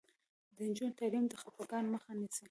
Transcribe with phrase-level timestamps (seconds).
[0.55, 2.39] د نجونو تعلیم د خپګان مخه نیسي.